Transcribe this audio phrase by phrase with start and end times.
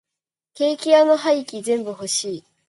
[0.55, 2.43] ケーキ屋の廃棄全部欲しい。